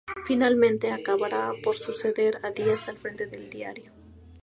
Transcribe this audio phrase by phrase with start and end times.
[0.25, 3.91] Finalmente, acabará por suceder a Díaz al frente del diario.